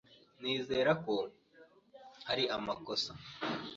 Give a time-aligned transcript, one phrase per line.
[0.41, 1.13] Nizera ko
[2.27, 3.11] hari amakosa.